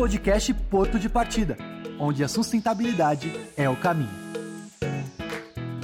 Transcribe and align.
podcast 0.00 0.54
Porto 0.54 0.98
de 0.98 1.10
Partida, 1.10 1.58
onde 1.98 2.24
a 2.24 2.28
sustentabilidade 2.28 3.30
é 3.54 3.68
o 3.68 3.76
caminho. 3.76 4.08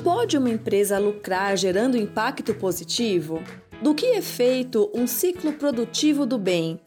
Pode 0.03 0.39
uma 0.39 0.49
empresa 0.49 0.99
lucrar 0.99 1.54
gerando 1.54 1.99
impacto 1.99 2.55
positivo? 2.55 3.43
Do 3.83 3.95
que 3.95 4.07
é 4.07 4.23
feito 4.23 4.91
um 4.95 5.07
ciclo 5.07 5.53
produtivo 5.53 6.25
do 6.25 6.39
bem? 6.39 6.81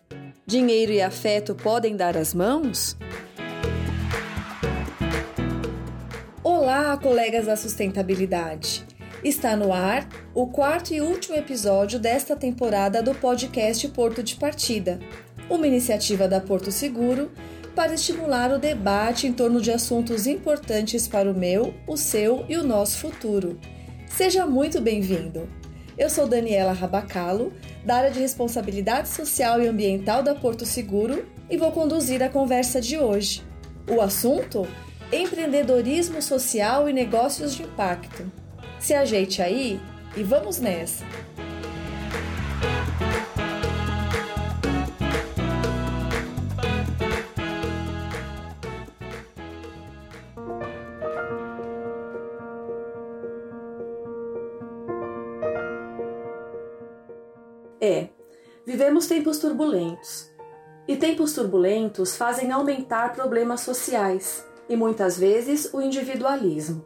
Dinheiro 0.43 0.91
e 0.91 1.03
afeto 1.03 1.53
podem 1.53 1.95
dar 1.95 2.17
as 2.17 2.33
mãos? 2.33 2.97
Olá, 6.43 6.97
colegas 6.97 7.45
da 7.45 7.55
sustentabilidade! 7.55 8.83
Está 9.23 9.55
no 9.55 9.73
ar 9.73 10.07
o 10.33 10.47
quarto 10.47 10.93
e 10.93 11.01
último 11.01 11.35
episódio 11.35 11.99
desta 11.99 12.37
temporada 12.37 13.03
do 13.03 13.13
podcast 13.13 13.85
Porto 13.89 14.23
de 14.23 14.35
Partida, 14.37 14.97
uma 15.49 15.67
iniciativa 15.67 16.27
da 16.27 16.39
Porto 16.39 16.71
Seguro 16.71 17.31
para 17.75 17.93
estimular 17.93 18.51
o 18.51 18.59
debate 18.59 19.25
em 19.25 19.33
torno 19.33 19.61
de 19.61 19.71
assuntos 19.71 20.27
importantes 20.27 21.07
para 21.07 21.31
o 21.31 21.33
meu, 21.33 21.73
o 21.87 21.97
seu 21.97 22.45
e 22.47 22.55
o 22.57 22.63
nosso 22.63 22.97
futuro. 22.97 23.59
Seja 24.07 24.45
muito 24.45 24.79
bem-vindo! 24.79 25.49
Eu 25.97 26.09
sou 26.09 26.27
Daniela 26.27 26.71
Rabacalo, 26.71 27.51
da 27.85 27.97
área 27.97 28.11
de 28.11 28.19
responsabilidade 28.19 29.09
social 29.09 29.61
e 29.61 29.67
ambiental 29.67 30.23
da 30.23 30.33
Porto 30.33 30.65
Seguro 30.65 31.25
e 31.49 31.57
vou 31.57 31.71
conduzir 31.71 32.23
a 32.23 32.29
conversa 32.29 32.79
de 32.79 32.97
hoje. 32.97 33.43
O 33.89 33.99
assunto? 34.01 34.67
Empreendedorismo 35.11 36.21
social 36.21 36.87
e 36.87 36.93
negócios 36.93 37.55
de 37.55 37.63
impacto. 37.63 38.31
Se 38.79 38.93
ajeite 38.93 39.41
aí 39.41 39.79
e 40.15 40.23
vamos 40.23 40.59
nessa! 40.59 41.03
Tempos 59.19 59.37
turbulentos. 59.37 60.31
E 60.87 60.95
tempos 60.95 61.33
turbulentos 61.33 62.15
fazem 62.15 62.53
aumentar 62.53 63.11
problemas 63.13 63.59
sociais 63.59 64.45
e 64.69 64.77
muitas 64.77 65.17
vezes 65.17 65.69
o 65.73 65.81
individualismo. 65.81 66.85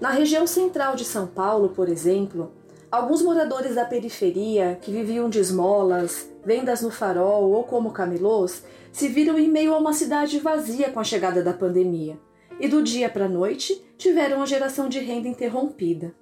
Na 0.00 0.10
região 0.10 0.46
central 0.46 0.94
de 0.94 1.04
São 1.04 1.26
Paulo, 1.26 1.70
por 1.70 1.88
exemplo, 1.88 2.52
alguns 2.88 3.20
moradores 3.20 3.74
da 3.74 3.84
periferia 3.84 4.78
que 4.80 4.92
viviam 4.92 5.28
de 5.28 5.40
esmolas, 5.40 6.30
vendas 6.44 6.82
no 6.82 6.90
farol 6.90 7.50
ou 7.50 7.64
como 7.64 7.90
camelôs 7.90 8.62
se 8.92 9.08
viram 9.08 9.36
em 9.36 9.48
meio 9.48 9.74
a 9.74 9.78
uma 9.78 9.92
cidade 9.92 10.38
vazia 10.38 10.92
com 10.92 11.00
a 11.00 11.04
chegada 11.04 11.42
da 11.42 11.52
pandemia 11.52 12.16
e 12.60 12.68
do 12.68 12.80
dia 12.80 13.10
para 13.10 13.24
a 13.24 13.28
noite 13.28 13.84
tiveram 13.98 14.40
a 14.40 14.46
geração 14.46 14.88
de 14.88 15.00
renda 15.00 15.26
interrompida. 15.26 16.14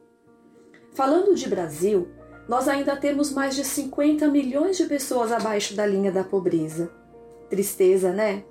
Falando 0.95 1.35
de 1.35 1.47
Brasil, 1.51 2.09
nós 2.49 2.69
ainda 2.69 2.97
temos 2.97 3.33
mais 3.33 3.55
de 3.55 3.65
50 3.65 4.27
milhões 4.29 4.77
de 4.77 4.85
pessoas 4.85 5.31
abaixo 5.31 5.75
da 5.75 5.87
linha 5.87 6.11
da 6.11 6.25
pobreza. 6.25 6.91
Tristeza, 7.49 8.13
né? 8.13 8.45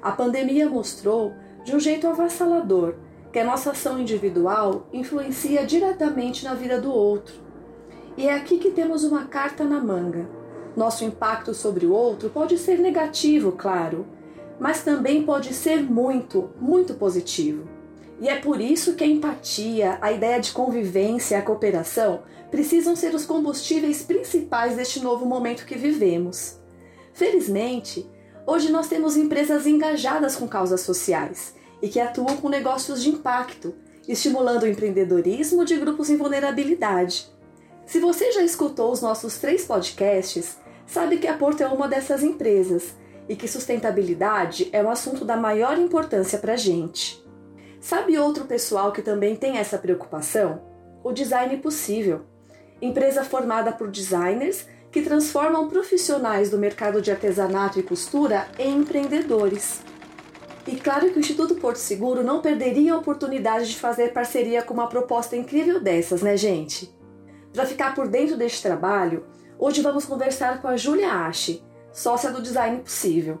A 0.00 0.12
pandemia 0.12 0.68
mostrou, 0.68 1.32
de 1.64 1.74
um 1.74 1.80
jeito 1.80 2.06
avassalador, 2.06 2.94
que 3.32 3.38
a 3.38 3.44
nossa 3.44 3.70
ação 3.70 3.98
individual 3.98 4.86
influencia 4.92 5.64
diretamente 5.64 6.44
na 6.44 6.54
vida 6.54 6.80
do 6.80 6.92
outro. 6.92 7.34
E 8.16 8.28
é 8.28 8.34
aqui 8.34 8.58
que 8.58 8.70
temos 8.70 9.04
uma 9.04 9.24
carta 9.24 9.64
na 9.64 9.80
manga. 9.80 10.28
Nosso 10.76 11.04
impacto 11.04 11.54
sobre 11.54 11.86
o 11.86 11.92
outro 11.92 12.30
pode 12.30 12.58
ser 12.58 12.78
negativo, 12.78 13.52
claro, 13.52 14.06
mas 14.60 14.82
também 14.82 15.22
pode 15.22 15.54
ser 15.54 15.82
muito, 15.82 16.50
muito 16.60 16.94
positivo. 16.94 17.66
E 18.20 18.28
é 18.28 18.38
por 18.38 18.60
isso 18.60 18.94
que 18.94 19.02
a 19.02 19.06
empatia, 19.06 19.98
a 20.00 20.12
ideia 20.12 20.38
de 20.38 20.52
convivência 20.52 21.34
e 21.34 21.38
a 21.38 21.42
cooperação 21.42 22.22
precisam 22.52 22.94
ser 22.94 23.14
os 23.14 23.24
combustíveis 23.24 24.02
principais 24.02 24.76
deste 24.76 25.00
novo 25.00 25.24
momento 25.24 25.64
que 25.64 25.74
vivemos. 25.74 26.60
Felizmente, 27.14 28.06
hoje 28.46 28.70
nós 28.70 28.88
temos 28.88 29.16
empresas 29.16 29.66
engajadas 29.66 30.36
com 30.36 30.46
causas 30.46 30.82
sociais 30.82 31.54
e 31.80 31.88
que 31.88 31.98
atuam 31.98 32.36
com 32.36 32.50
negócios 32.50 33.02
de 33.02 33.08
impacto, 33.08 33.74
estimulando 34.06 34.64
o 34.64 34.68
empreendedorismo 34.68 35.64
de 35.64 35.78
grupos 35.78 36.10
em 36.10 36.18
vulnerabilidade. 36.18 37.32
Se 37.86 37.98
você 37.98 38.30
já 38.32 38.42
escutou 38.42 38.92
os 38.92 39.00
nossos 39.00 39.38
três 39.38 39.64
podcasts, 39.64 40.58
sabe 40.86 41.16
que 41.16 41.26
a 41.26 41.36
Porto 41.36 41.62
é 41.62 41.66
uma 41.66 41.88
dessas 41.88 42.22
empresas 42.22 42.94
e 43.30 43.34
que 43.34 43.48
sustentabilidade 43.48 44.68
é 44.72 44.82
um 44.82 44.90
assunto 44.90 45.24
da 45.24 45.38
maior 45.38 45.78
importância 45.78 46.38
para 46.38 46.52
a 46.52 46.56
gente. 46.56 47.24
Sabe 47.80 48.18
outro 48.18 48.44
pessoal 48.44 48.92
que 48.92 49.00
também 49.00 49.36
tem 49.36 49.56
essa 49.56 49.78
preocupação? 49.78 50.60
O 51.02 51.12
Design 51.12 51.56
Possível, 51.56 52.30
empresa 52.82 53.24
formada 53.24 53.70
por 53.70 53.88
designers 53.88 54.66
que 54.90 55.00
transformam 55.00 55.68
profissionais 55.68 56.50
do 56.50 56.58
mercado 56.58 57.00
de 57.00 57.10
artesanato 57.10 57.78
e 57.78 57.82
costura 57.82 58.48
em 58.58 58.78
empreendedores. 58.78 59.80
E 60.66 60.76
claro 60.76 61.10
que 61.10 61.16
o 61.16 61.20
Instituto 61.20 61.54
Porto 61.54 61.76
Seguro 61.76 62.22
não 62.22 62.42
perderia 62.42 62.92
a 62.92 62.98
oportunidade 62.98 63.70
de 63.70 63.78
fazer 63.78 64.12
parceria 64.12 64.62
com 64.62 64.74
uma 64.74 64.88
proposta 64.88 65.36
incrível 65.36 65.80
dessas, 65.80 66.22
né, 66.22 66.36
gente? 66.36 66.92
Para 67.52 67.66
ficar 67.66 67.94
por 67.94 68.08
dentro 68.08 68.36
deste 68.36 68.62
trabalho, 68.62 69.24
hoje 69.58 69.80
vamos 69.80 70.04
conversar 70.04 70.60
com 70.60 70.68
a 70.68 70.76
Júlia 70.76 71.10
Ashe, 71.10 71.62
sócia 71.92 72.30
do 72.30 72.42
Design 72.42 72.80
Possível. 72.80 73.40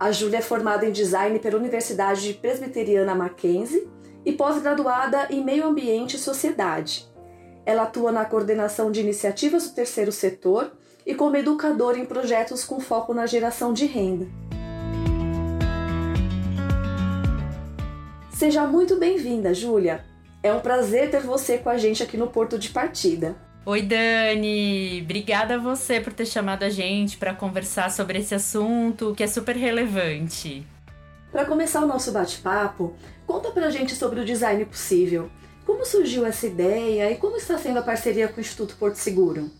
A 0.00 0.10
Júlia 0.10 0.38
é 0.38 0.42
formada 0.42 0.84
em 0.86 0.92
design 0.92 1.38
pela 1.38 1.58
Universidade 1.58 2.34
Presbiteriana 2.34 3.14
Mackenzie 3.14 3.88
e 4.24 4.32
pós-graduada 4.32 5.28
em 5.30 5.44
Meio 5.44 5.64
Ambiente 5.64 6.16
e 6.16 6.18
Sociedade. 6.18 7.11
Ela 7.64 7.84
atua 7.84 8.10
na 8.10 8.24
coordenação 8.24 8.90
de 8.90 9.00
iniciativas 9.00 9.68
do 9.68 9.74
terceiro 9.74 10.10
setor 10.10 10.72
e 11.06 11.14
como 11.14 11.36
educadora 11.36 11.98
em 11.98 12.04
projetos 12.04 12.64
com 12.64 12.80
foco 12.80 13.14
na 13.14 13.26
geração 13.26 13.72
de 13.72 13.86
renda. 13.86 14.26
Seja 18.32 18.66
muito 18.66 18.96
bem-vinda, 18.96 19.54
Júlia. 19.54 20.04
É 20.42 20.52
um 20.52 20.58
prazer 20.58 21.10
ter 21.10 21.20
você 21.20 21.58
com 21.58 21.70
a 21.70 21.78
gente 21.78 22.02
aqui 22.02 22.16
no 22.16 22.26
Porto 22.26 22.58
de 22.58 22.70
Partida. 22.70 23.36
Oi, 23.64 23.80
Dani! 23.82 25.00
Obrigada 25.04 25.54
a 25.54 25.58
você 25.58 26.00
por 26.00 26.12
ter 26.12 26.26
chamado 26.26 26.64
a 26.64 26.68
gente 26.68 27.16
para 27.16 27.32
conversar 27.32 27.92
sobre 27.92 28.18
esse 28.18 28.34
assunto 28.34 29.14
que 29.16 29.22
é 29.22 29.28
super 29.28 29.54
relevante. 29.54 30.66
Para 31.30 31.44
começar 31.44 31.80
o 31.80 31.86
nosso 31.86 32.10
bate-papo, 32.10 32.96
conta 33.24 33.52
pra 33.52 33.70
gente 33.70 33.94
sobre 33.94 34.18
o 34.18 34.24
design 34.24 34.64
possível. 34.64 35.30
Como 35.64 35.84
surgiu 35.86 36.26
essa 36.26 36.46
ideia 36.46 37.10
e 37.10 37.16
como 37.16 37.36
está 37.36 37.56
sendo 37.56 37.78
a 37.78 37.82
parceria 37.82 38.28
com 38.28 38.38
o 38.38 38.40
Instituto 38.40 38.76
Porto 38.76 38.96
Seguro? 38.96 39.50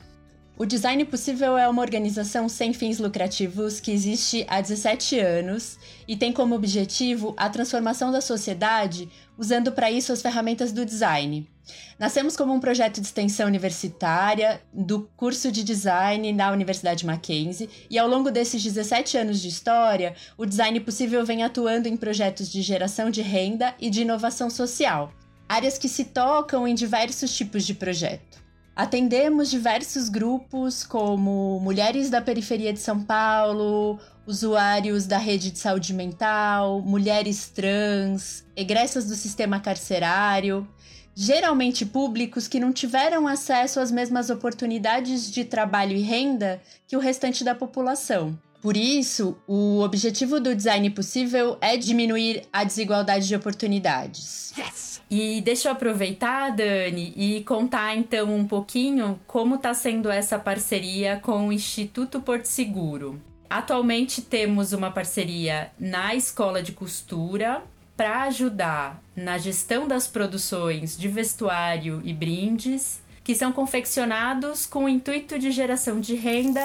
O 0.59 0.67
Design 0.67 1.05
Possível 1.07 1.57
é 1.57 1.67
uma 1.67 1.81
organização 1.81 2.49
sem 2.49 2.73
fins 2.73 2.99
lucrativos 2.99 3.81
que 3.81 3.91
existe 3.91 4.45
há 4.47 4.61
17 4.61 5.19
anos 5.19 5.79
e 6.07 6.17
tem 6.17 6.33
como 6.33 6.55
objetivo 6.55 7.35
a 7.37 7.49
transformação 7.49 8.13
da 8.13 8.21
sociedade 8.21 9.09
usando 9.37 9.73
para 9.73 9.91
isso 9.91 10.13
as 10.13 10.21
ferramentas 10.21 10.71
do 10.71 10.85
design. 10.85 11.49
Nascemos 11.99 12.37
como 12.37 12.53
um 12.53 12.61
projeto 12.61 13.01
de 13.01 13.07
extensão 13.07 13.47
universitária 13.47 14.61
do 14.73 15.09
curso 15.17 15.51
de 15.51 15.65
design 15.65 16.33
na 16.33 16.53
Universidade 16.53 17.07
Mackenzie 17.07 17.71
e 17.89 17.99
ao 17.99 18.07
longo 18.07 18.31
desses 18.31 18.63
17 18.63 19.17
anos 19.17 19.41
de 19.41 19.49
história, 19.49 20.15
o 20.37 20.45
Design 20.45 20.79
Possível 20.81 21.25
vem 21.25 21.43
atuando 21.43 21.89
em 21.89 21.97
projetos 21.97 22.51
de 22.51 22.61
geração 22.61 23.11
de 23.11 23.23
renda 23.23 23.75
e 23.81 23.89
de 23.89 24.03
inovação 24.03 24.51
social, 24.51 25.13
áreas 25.53 25.77
que 25.77 25.87
se 25.87 26.07
tocam 26.07 26.67
em 26.67 26.75
diversos 26.75 27.37
tipos 27.37 27.67
de 27.67 27.75
projeto. 27.75 28.41
Atendemos 28.75 29.51
diversos 29.51 30.09
grupos, 30.09 30.83
como 30.83 31.61
mulheres 31.61 32.09
da 32.09 32.23
periferia 32.23 32.73
de 32.73 32.79
São 32.79 33.03
Paulo, 33.03 33.99
usuários 34.27 35.05
da 35.07 35.19
rede 35.19 35.51
de 35.51 35.59
saúde 35.59 35.93
mental, 35.93 36.81
mulheres 36.81 37.51
trans, 37.51 38.47
egressas 38.57 39.05
do 39.05 39.15
sistema 39.15 39.61
carcerário, 39.61 40.67
geralmente 41.15 41.85
públicos 41.85 42.49
que 42.49 42.59
não 42.59 42.73
tiveram 42.73 43.29
acesso 43.29 43.79
às 43.79 43.91
mesmas 43.91 44.31
oportunidades 44.31 45.31
de 45.31 45.45
trabalho 45.45 45.95
e 45.95 46.01
renda 46.01 46.63
que 46.89 46.97
o 46.97 47.01
restante 47.01 47.45
da 47.45 47.55
população. 47.55 48.39
Por 48.63 48.77
isso, 48.77 49.37
o 49.45 49.81
objetivo 49.81 50.39
do 50.39 50.55
design 50.55 50.89
possível 50.91 51.59
é 51.61 51.77
diminuir 51.77 52.45
a 52.53 52.63
desigualdade 52.63 53.27
de 53.27 53.35
oportunidades. 53.35 54.55
Yes! 54.57 55.03
E 55.11 55.41
deixa 55.41 55.69
eu 55.69 55.73
aproveitar, 55.73 56.51
Dani, 56.51 57.13
e 57.17 57.43
contar 57.43 57.97
então 57.97 58.33
um 58.33 58.47
pouquinho 58.47 59.19
como 59.27 59.57
está 59.57 59.75
sendo 59.75 60.09
essa 60.09 60.39
parceria 60.39 61.19
com 61.21 61.49
o 61.49 61.53
Instituto 61.53 62.21
Porto 62.21 62.45
Seguro. 62.45 63.21
Atualmente 63.51 64.23
temos 64.23 64.73
uma 64.73 64.93
parceria 64.93 65.73
na 65.79 66.15
Escola 66.15 66.63
de 66.63 66.71
Costura 66.71 67.63
para 67.97 68.23
ajudar 68.23 69.03
na 69.15 69.39
gestão 69.39 69.89
das 69.89 70.07
produções 70.07 70.97
de 70.97 71.09
vestuário 71.09 72.01
e 72.05 72.15
brindes 72.15 73.03
que 73.25 73.35
são 73.35 73.53
confeccionados 73.53 74.67
com 74.67 74.85
o 74.85 74.89
intuito 74.89 75.39
de 75.39 75.51
geração 75.51 76.01
de 76.01 76.15
renda 76.15 76.65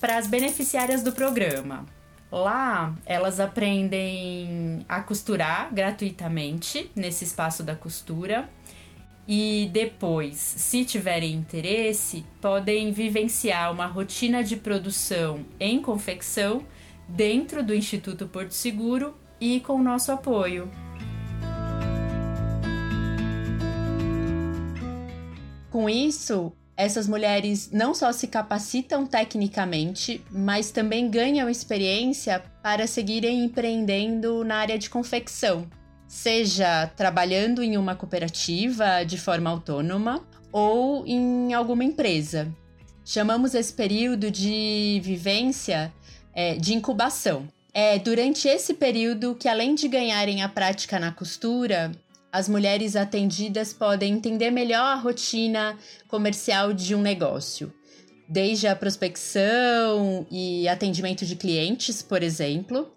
para 0.00 0.16
as 0.16 0.26
beneficiárias 0.26 1.02
do 1.02 1.12
programa. 1.12 1.84
Lá, 2.32 2.94
elas 3.04 3.40
aprendem 3.40 4.84
a 4.88 5.00
costurar 5.00 5.72
gratuitamente 5.74 6.90
nesse 6.94 7.24
espaço 7.24 7.62
da 7.62 7.74
costura. 7.74 8.48
E 9.28 9.68
depois, 9.72 10.36
se 10.36 10.84
tiverem 10.84 11.34
interesse, 11.34 12.24
podem 12.40 12.92
vivenciar 12.92 13.72
uma 13.72 13.86
rotina 13.86 14.42
de 14.42 14.56
produção 14.56 15.44
em 15.58 15.80
confecção 15.80 16.64
dentro 17.08 17.62
do 17.62 17.74
Instituto 17.74 18.26
Porto 18.26 18.52
Seguro 18.52 19.14
e 19.40 19.60
com 19.60 19.74
o 19.74 19.82
nosso 19.82 20.10
apoio. 20.10 20.70
Com 25.70 25.88
isso, 25.88 26.52
essas 26.80 27.06
mulheres 27.06 27.68
não 27.70 27.92
só 27.92 28.10
se 28.10 28.26
capacitam 28.26 29.04
tecnicamente, 29.04 30.24
mas 30.30 30.70
também 30.70 31.10
ganham 31.10 31.48
experiência 31.48 32.42
para 32.62 32.86
seguirem 32.86 33.44
empreendendo 33.44 34.42
na 34.44 34.56
área 34.56 34.78
de 34.78 34.88
confecção, 34.88 35.68
seja 36.08 36.86
trabalhando 36.96 37.62
em 37.62 37.76
uma 37.76 37.94
cooperativa 37.94 39.04
de 39.04 39.18
forma 39.18 39.50
autônoma 39.50 40.24
ou 40.50 41.06
em 41.06 41.52
alguma 41.52 41.84
empresa. 41.84 42.50
Chamamos 43.04 43.54
esse 43.54 43.74
período 43.74 44.30
de 44.30 45.02
vivência 45.04 45.92
é, 46.32 46.54
de 46.54 46.72
incubação. 46.72 47.46
É 47.74 47.98
durante 47.98 48.48
esse 48.48 48.72
período 48.72 49.34
que, 49.34 49.48
além 49.48 49.74
de 49.74 49.86
ganharem 49.86 50.42
a 50.42 50.48
prática 50.48 50.98
na 50.98 51.12
costura, 51.12 51.92
as 52.32 52.48
mulheres 52.48 52.96
atendidas 52.96 53.72
podem 53.72 54.14
entender 54.14 54.50
melhor 54.50 54.84
a 54.84 54.94
rotina 54.94 55.76
comercial 56.08 56.72
de 56.72 56.94
um 56.94 57.00
negócio, 57.00 57.72
desde 58.28 58.68
a 58.68 58.76
prospecção 58.76 60.26
e 60.30 60.68
atendimento 60.68 61.26
de 61.26 61.34
clientes, 61.34 62.02
por 62.02 62.22
exemplo, 62.22 62.92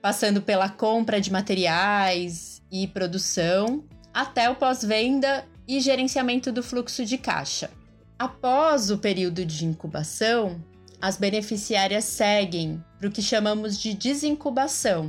passando 0.00 0.40
pela 0.40 0.68
compra 0.68 1.20
de 1.20 1.30
materiais 1.30 2.62
e 2.72 2.86
produção, 2.86 3.84
até 4.14 4.48
o 4.48 4.56
pós-venda 4.56 5.44
e 5.68 5.80
gerenciamento 5.80 6.50
do 6.50 6.62
fluxo 6.62 7.04
de 7.04 7.18
caixa. 7.18 7.70
Após 8.18 8.90
o 8.90 8.98
período 8.98 9.44
de 9.44 9.64
incubação, 9.64 10.62
as 11.00 11.16
beneficiárias 11.16 12.04
seguem 12.04 12.82
para 12.98 13.08
o 13.08 13.12
que 13.12 13.22
chamamos 13.22 13.78
de 13.78 13.94
desincubação, 13.94 15.08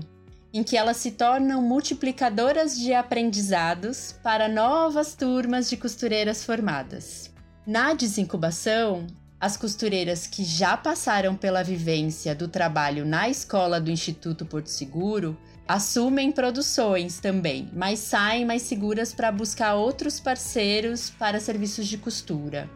em 0.54 0.64
que 0.64 0.76
elas 0.76 0.98
se 0.98 1.12
tornam 1.12 1.62
multiplicadoras 1.62 2.78
de 2.78 2.94
aprendizados 2.94 4.14
para 4.24 4.50
novas 4.50 5.16
turmas 5.16 5.70
de 5.70 5.78
costureiras 5.78 6.44
formadas. 6.44 7.32
Na 7.66 7.94
desincubação, 7.94 9.08
as 9.40 9.58
costureiras 9.58 10.28
que 10.28 10.44
já 10.44 10.78
passaram 10.78 11.36
pela 11.36 11.64
vivência 11.64 12.36
do 12.36 12.48
trabalho 12.48 13.06
na 13.06 13.30
escola 13.30 13.80
do 13.80 13.90
Instituto 13.90 14.46
Porto 14.46 14.68
Seguro 14.68 15.38
assumem 15.68 16.32
produções 16.32 17.20
também, 17.20 17.70
mas 17.74 18.00
saem 18.00 18.46
mais 18.46 18.64
seguras 18.64 19.14
para 19.14 19.32
buscar 19.32 19.76
outros 19.76 20.20
parceiros 20.20 21.10
para 21.10 21.40
serviços 21.40 21.88
de 21.88 21.98
costura. 21.98 22.70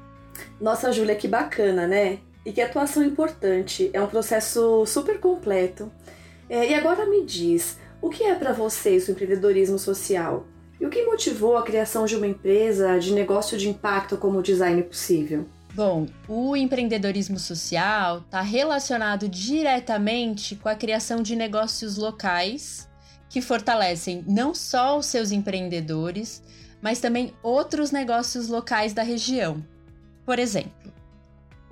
Nossa, 0.59 0.91
Júlia, 0.91 1.15
que 1.15 1.27
bacana, 1.27 1.85
né? 1.85 2.19
E 2.45 2.51
que 2.51 2.61
atuação 2.61 3.03
importante. 3.03 3.89
É 3.91 4.01
um 4.01 4.07
processo 4.07 4.85
super 4.85 5.19
completo 5.19 5.91
é, 6.49 6.71
e 6.71 6.73
agora 6.73 7.05
me 7.05 7.23
diz, 7.25 7.77
o 8.01 8.09
que 8.09 8.23
é 8.23 8.35
para 8.35 8.53
vocês 8.53 9.07
o 9.07 9.11
empreendedorismo 9.11 9.79
social? 9.79 10.45
E 10.79 10.85
o 10.85 10.89
que 10.89 11.05
motivou 11.05 11.57
a 11.57 11.63
criação 11.63 12.05
de 12.05 12.15
uma 12.15 12.27
empresa 12.27 12.99
de 12.99 13.13
negócio 13.13 13.57
de 13.57 13.69
impacto 13.69 14.17
como 14.17 14.41
Design 14.41 14.83
Possível? 14.83 15.45
Bom, 15.73 16.05
o 16.27 16.55
empreendedorismo 16.55 17.37
social 17.37 18.19
está 18.19 18.41
relacionado 18.41 19.27
diretamente 19.27 20.55
com 20.55 20.69
a 20.69 20.75
criação 20.75 21.21
de 21.21 21.35
negócios 21.35 21.97
locais 21.97 22.87
que 23.29 23.41
fortalecem 23.41 24.23
não 24.27 24.55
só 24.55 24.97
os 24.97 25.05
seus 25.05 25.31
empreendedores, 25.31 26.41
mas 26.81 26.99
também 26.99 27.33
outros 27.43 27.91
negócios 27.91 28.47
locais 28.47 28.93
da 28.93 29.03
região. 29.03 29.61
Por 30.25 30.39
exemplo, 30.39 30.93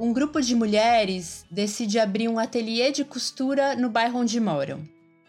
um 0.03 0.11
grupo 0.11 0.41
de 0.41 0.53
mulheres 0.53 1.45
decide 1.49 1.97
abrir 1.97 2.27
um 2.27 2.37
ateliê 2.37 2.91
de 2.91 3.05
costura 3.05 3.73
no 3.73 3.89
bairro 3.89 4.19
onde 4.19 4.37
moram. 4.37 4.83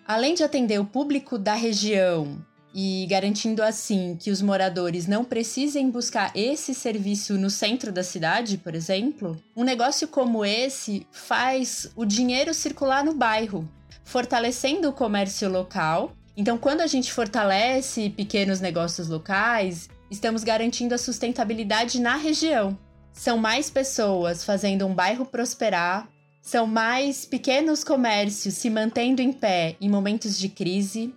Além 0.05 0.35
de 0.35 0.43
atender 0.43 0.81
o 0.81 0.85
público 0.85 1.38
da 1.38 1.55
região 1.55 2.44
e 2.75 3.06
garantindo 3.09 3.62
assim 3.62 4.17
que 4.21 4.32
os 4.32 4.43
moradores 4.43 5.06
não 5.06 5.25
precisem 5.25 5.88
buscar 5.88 6.32
esse 6.35 6.75
serviço 6.75 7.38
no 7.38 7.50
centro 7.50 7.93
da 7.93 8.03
cidade, 8.03 8.59
por 8.59 8.75
exemplo, 8.75 9.41
um 9.56 9.62
negócio 9.62 10.09
como 10.09 10.44
esse 10.44 11.06
faz 11.12 11.88
o 11.94 12.05
dinheiro 12.05 12.53
circular 12.53 13.05
no 13.05 13.15
bairro, 13.15 13.69
fortalecendo 14.03 14.88
o 14.88 14.93
comércio 14.93 15.49
local. 15.49 16.11
Então, 16.37 16.59
quando 16.59 16.81
a 16.81 16.88
gente 16.88 17.12
fortalece 17.12 18.11
pequenos 18.11 18.61
negócios 18.61 19.06
locais, 19.06 19.88
estamos 20.11 20.43
garantindo 20.43 20.97
a 20.97 20.99
sustentabilidade 20.99 22.00
na 22.00 22.17
região. 22.17 22.76
São 23.14 23.38
mais 23.38 23.70
pessoas 23.70 24.44
fazendo 24.44 24.84
um 24.84 24.93
bairro 24.93 25.25
prosperar, 25.25 26.08
são 26.43 26.66
mais 26.66 27.25
pequenos 27.25 27.84
comércios 27.84 28.55
se 28.55 28.69
mantendo 28.69 29.22
em 29.22 29.32
pé 29.32 29.76
em 29.81 29.88
momentos 29.88 30.37
de 30.37 30.49
crise, 30.49 31.14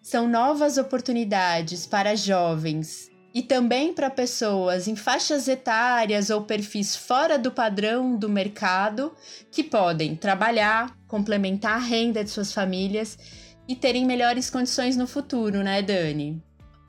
são 0.00 0.28
novas 0.28 0.78
oportunidades 0.78 1.84
para 1.86 2.14
jovens 2.14 3.10
e 3.34 3.42
também 3.42 3.92
para 3.92 4.08
pessoas 4.08 4.88
em 4.88 4.96
faixas 4.96 5.48
etárias 5.48 6.30
ou 6.30 6.42
perfis 6.42 6.96
fora 6.96 7.36
do 7.36 7.50
padrão 7.50 8.16
do 8.16 8.28
mercado 8.28 9.12
que 9.50 9.62
podem 9.62 10.16
trabalhar, 10.16 10.96
complementar 11.06 11.74
a 11.74 11.84
renda 11.84 12.24
de 12.24 12.30
suas 12.30 12.52
famílias 12.52 13.18
e 13.68 13.74
terem 13.76 14.06
melhores 14.06 14.48
condições 14.48 14.96
no 14.96 15.06
futuro, 15.06 15.62
né, 15.62 15.82
Dani? 15.82 16.42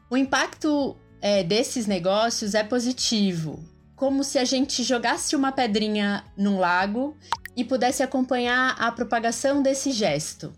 O 0.09 0.15
impacto 0.15 0.95
é, 1.19 1.43
desses 1.43 1.87
negócios 1.87 2.55
é 2.55 2.63
positivo, 2.63 3.59
como 4.01 4.23
se 4.23 4.39
a 4.39 4.43
gente 4.43 4.81
jogasse 4.81 5.35
uma 5.35 5.51
pedrinha 5.51 6.25
num 6.35 6.57
lago 6.57 7.15
e 7.55 7.63
pudesse 7.63 8.01
acompanhar 8.01 8.75
a 8.79 8.91
propagação 8.91 9.61
desse 9.61 9.91
gesto. 9.91 10.51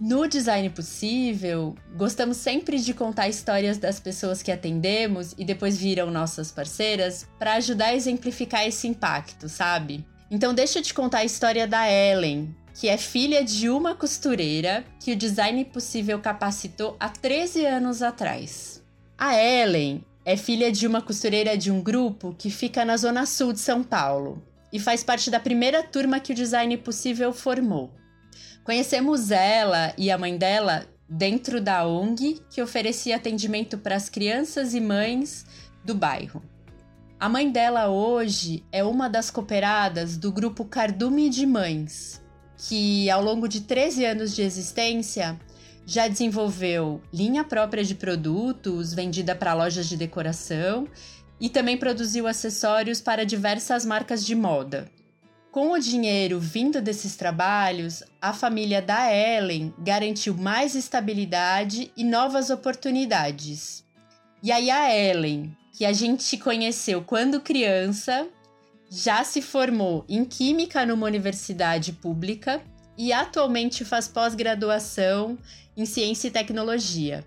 No 0.00 0.26
Design 0.26 0.68
Possível, 0.70 1.76
gostamos 1.96 2.38
sempre 2.38 2.76
de 2.80 2.92
contar 2.92 3.28
histórias 3.28 3.78
das 3.78 4.00
pessoas 4.00 4.42
que 4.42 4.50
atendemos 4.50 5.32
e 5.38 5.44
depois 5.44 5.78
viram 5.78 6.10
nossas 6.10 6.50
parceiras 6.50 7.24
para 7.38 7.52
ajudar 7.52 7.90
a 7.90 7.94
exemplificar 7.94 8.66
esse 8.66 8.88
impacto, 8.88 9.48
sabe? 9.48 10.04
Então, 10.28 10.52
deixa 10.52 10.80
eu 10.80 10.82
te 10.82 10.92
contar 10.92 11.18
a 11.18 11.24
história 11.24 11.68
da 11.68 11.88
Ellen, 11.88 12.52
que 12.74 12.88
é 12.88 12.98
filha 12.98 13.44
de 13.44 13.70
uma 13.70 13.94
costureira 13.94 14.84
que 14.98 15.12
o 15.12 15.16
Design 15.16 15.64
Possível 15.66 16.18
capacitou 16.18 16.96
há 16.98 17.08
13 17.08 17.64
anos 17.64 18.02
atrás. 18.02 18.82
A 19.16 19.36
Ellen 19.36 20.04
é 20.28 20.36
filha 20.36 20.70
de 20.70 20.86
uma 20.86 21.00
costureira 21.00 21.56
de 21.56 21.70
um 21.70 21.80
grupo 21.80 22.34
que 22.38 22.50
fica 22.50 22.84
na 22.84 22.98
zona 22.98 23.24
sul 23.24 23.50
de 23.50 23.60
São 23.60 23.82
Paulo 23.82 24.42
e 24.70 24.78
faz 24.78 25.02
parte 25.02 25.30
da 25.30 25.40
primeira 25.40 25.82
turma 25.82 26.20
que 26.20 26.32
o 26.32 26.34
Design 26.34 26.76
Possível 26.76 27.32
formou. 27.32 27.90
Conhecemos 28.62 29.30
ela 29.30 29.94
e 29.96 30.10
a 30.10 30.18
mãe 30.18 30.36
dela 30.36 30.86
dentro 31.08 31.62
da 31.62 31.88
ONG 31.88 32.42
que 32.50 32.60
oferecia 32.60 33.16
atendimento 33.16 33.78
para 33.78 33.96
as 33.96 34.10
crianças 34.10 34.74
e 34.74 34.82
mães 34.82 35.46
do 35.82 35.94
bairro. 35.94 36.42
A 37.18 37.26
mãe 37.26 37.50
dela 37.50 37.88
hoje 37.88 38.62
é 38.70 38.84
uma 38.84 39.08
das 39.08 39.30
cooperadas 39.30 40.18
do 40.18 40.30
grupo 40.30 40.62
Cardume 40.66 41.30
de 41.30 41.46
Mães, 41.46 42.22
que 42.68 43.08
ao 43.08 43.24
longo 43.24 43.48
de 43.48 43.62
13 43.62 44.04
anos 44.04 44.36
de 44.36 44.42
existência 44.42 45.40
já 45.88 46.06
desenvolveu 46.06 47.00
linha 47.10 47.42
própria 47.42 47.82
de 47.82 47.94
produtos 47.94 48.92
vendida 48.92 49.34
para 49.34 49.54
lojas 49.54 49.88
de 49.88 49.96
decoração 49.96 50.86
e 51.40 51.48
também 51.48 51.78
produziu 51.78 52.26
acessórios 52.26 53.00
para 53.00 53.24
diversas 53.24 53.86
marcas 53.86 54.22
de 54.22 54.34
moda. 54.34 54.90
Com 55.50 55.72
o 55.72 55.78
dinheiro 55.78 56.38
vindo 56.38 56.82
desses 56.82 57.16
trabalhos, 57.16 58.02
a 58.20 58.34
família 58.34 58.82
da 58.82 59.10
Ellen 59.10 59.72
garantiu 59.78 60.36
mais 60.36 60.74
estabilidade 60.74 61.90
e 61.96 62.04
novas 62.04 62.50
oportunidades. 62.50 63.82
E 64.42 64.52
aí 64.52 64.70
a 64.70 64.94
Ellen, 64.94 65.56
que 65.72 65.86
a 65.86 65.92
gente 65.94 66.36
conheceu 66.36 67.02
quando 67.02 67.40
criança, 67.40 68.28
já 68.90 69.24
se 69.24 69.40
formou 69.40 70.04
em 70.06 70.22
Química 70.22 70.84
numa 70.84 71.06
universidade 71.06 71.94
pública 71.94 72.62
e 72.98 73.12
atualmente 73.12 73.84
faz 73.84 74.08
pós-graduação 74.08 75.38
em 75.76 75.86
ciência 75.86 76.26
e 76.26 76.32
tecnologia. 76.32 77.24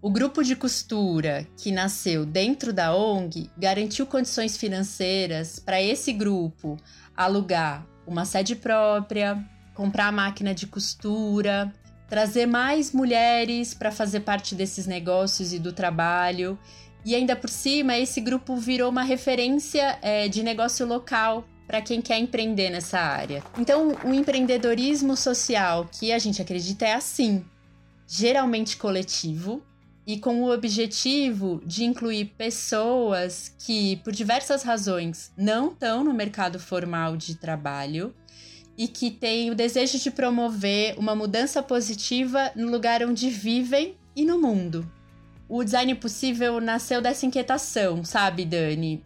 O 0.00 0.10
grupo 0.10 0.42
de 0.42 0.56
costura, 0.56 1.46
que 1.56 1.70
nasceu 1.70 2.24
dentro 2.24 2.72
da 2.72 2.96
ONG, 2.96 3.50
garantiu 3.58 4.06
condições 4.06 4.56
financeiras 4.56 5.58
para 5.58 5.82
esse 5.82 6.12
grupo 6.12 6.78
alugar 7.14 7.86
uma 8.06 8.24
sede 8.24 8.56
própria, 8.56 9.44
comprar 9.74 10.10
máquina 10.10 10.54
de 10.54 10.66
costura, 10.66 11.70
trazer 12.08 12.46
mais 12.46 12.92
mulheres 12.92 13.74
para 13.74 13.90
fazer 13.92 14.20
parte 14.20 14.54
desses 14.54 14.86
negócios 14.86 15.52
e 15.52 15.58
do 15.58 15.72
trabalho. 15.72 16.58
E 17.04 17.14
ainda 17.14 17.36
por 17.36 17.50
cima, 17.50 17.98
esse 17.98 18.20
grupo 18.20 18.56
virou 18.56 18.90
uma 18.90 19.02
referência 19.02 19.98
é, 20.00 20.28
de 20.28 20.42
negócio 20.42 20.86
local 20.86 21.44
para 21.66 21.82
quem 21.82 22.00
quer 22.00 22.18
empreender 22.18 22.70
nessa 22.70 22.98
área. 22.98 23.42
Então, 23.58 23.96
o 24.04 24.14
empreendedorismo 24.14 25.16
social 25.16 25.88
que 25.90 26.12
a 26.12 26.18
gente 26.18 26.40
acredita 26.40 26.86
é 26.86 26.94
assim, 26.94 27.44
geralmente 28.06 28.76
coletivo 28.76 29.62
e 30.06 30.18
com 30.18 30.42
o 30.42 30.52
objetivo 30.52 31.60
de 31.66 31.84
incluir 31.84 32.26
pessoas 32.38 33.52
que, 33.58 33.96
por 34.04 34.12
diversas 34.12 34.62
razões, 34.62 35.32
não 35.36 35.72
estão 35.72 36.04
no 36.04 36.14
mercado 36.14 36.60
formal 36.60 37.16
de 37.16 37.34
trabalho 37.34 38.14
e 38.78 38.86
que 38.86 39.10
têm 39.10 39.50
o 39.50 39.54
desejo 39.54 39.98
de 39.98 40.10
promover 40.10 40.96
uma 40.98 41.16
mudança 41.16 41.62
positiva 41.62 42.52
no 42.54 42.70
lugar 42.70 43.02
onde 43.02 43.28
vivem 43.30 43.96
e 44.14 44.24
no 44.24 44.38
mundo. 44.38 44.88
O 45.48 45.64
design 45.64 45.94
possível 45.94 46.60
nasceu 46.60 47.00
dessa 47.00 47.26
inquietação, 47.26 48.04
sabe, 48.04 48.44
Dani? 48.44 49.02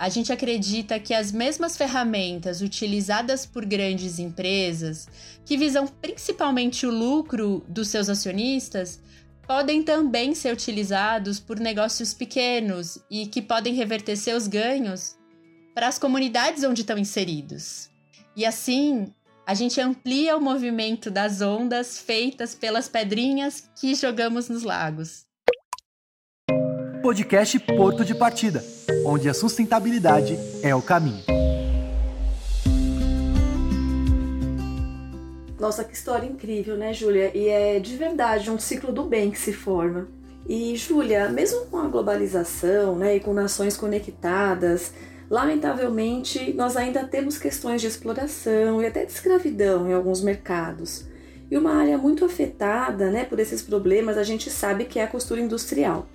A 0.00 0.08
gente 0.08 0.32
acredita 0.32 0.98
que 0.98 1.12
as 1.12 1.30
mesmas 1.30 1.76
ferramentas 1.76 2.62
utilizadas 2.62 3.44
por 3.44 3.66
grandes 3.66 4.18
empresas, 4.18 5.06
que 5.44 5.58
visam 5.58 5.86
principalmente 5.86 6.86
o 6.86 6.90
lucro 6.90 7.62
dos 7.68 7.88
seus 7.88 8.08
acionistas, 8.08 8.98
podem 9.46 9.82
também 9.82 10.34
ser 10.34 10.54
utilizados 10.54 11.38
por 11.38 11.60
negócios 11.60 12.14
pequenos 12.14 12.98
e 13.10 13.26
que 13.26 13.42
podem 13.42 13.74
reverter 13.74 14.16
seus 14.16 14.46
ganhos 14.46 15.18
para 15.74 15.88
as 15.88 15.98
comunidades 15.98 16.64
onde 16.64 16.80
estão 16.80 16.96
inseridos. 16.96 17.90
E 18.34 18.46
assim, 18.46 19.12
a 19.46 19.52
gente 19.52 19.82
amplia 19.82 20.34
o 20.34 20.40
movimento 20.40 21.10
das 21.10 21.42
ondas 21.42 21.98
feitas 21.98 22.54
pelas 22.54 22.88
pedrinhas 22.88 23.70
que 23.78 23.94
jogamos 23.94 24.48
nos 24.48 24.62
lagos. 24.62 25.29
Podcast 27.00 27.58
Porto 27.60 28.04
de 28.04 28.14
Partida, 28.14 28.62
onde 29.06 29.26
a 29.26 29.32
sustentabilidade 29.32 30.38
é 30.62 30.74
o 30.74 30.82
caminho. 30.82 31.24
Nossa, 35.58 35.82
que 35.82 35.94
história 35.94 36.26
incrível, 36.26 36.76
né, 36.76 36.92
Júlia? 36.92 37.34
E 37.34 37.48
é 37.48 37.80
de 37.80 37.96
verdade 37.96 38.50
um 38.50 38.58
ciclo 38.58 38.92
do 38.92 39.04
bem 39.04 39.30
que 39.30 39.38
se 39.38 39.50
forma. 39.50 40.08
E, 40.46 40.76
Júlia, 40.76 41.30
mesmo 41.30 41.66
com 41.66 41.78
a 41.78 41.88
globalização 41.88 42.96
né, 42.96 43.16
e 43.16 43.20
com 43.20 43.32
nações 43.32 43.78
conectadas, 43.78 44.92
lamentavelmente 45.30 46.52
nós 46.52 46.76
ainda 46.76 47.04
temos 47.04 47.38
questões 47.38 47.80
de 47.80 47.86
exploração 47.86 48.82
e 48.82 48.86
até 48.86 49.06
de 49.06 49.12
escravidão 49.12 49.88
em 49.88 49.94
alguns 49.94 50.20
mercados. 50.20 51.06
E 51.50 51.56
uma 51.56 51.74
área 51.74 51.96
muito 51.96 52.26
afetada 52.26 53.10
né, 53.10 53.24
por 53.24 53.40
esses 53.40 53.62
problemas 53.62 54.18
a 54.18 54.22
gente 54.22 54.50
sabe 54.50 54.84
que 54.84 54.98
é 54.98 55.04
a 55.04 55.08
costura 55.08 55.40
industrial. 55.40 56.06